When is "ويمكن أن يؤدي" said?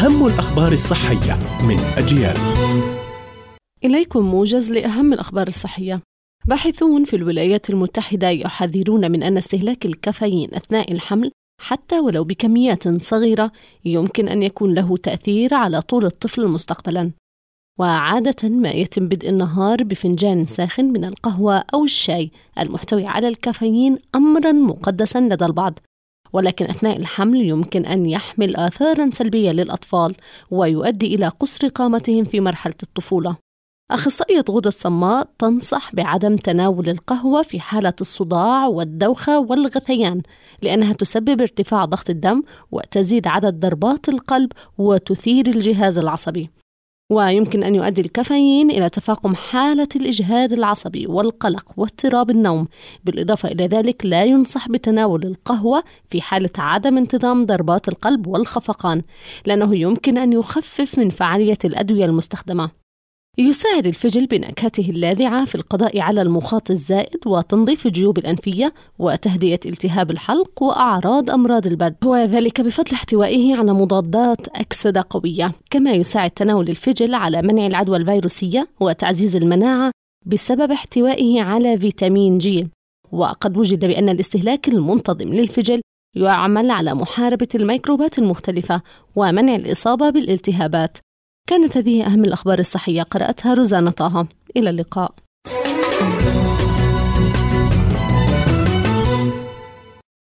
47.10-48.00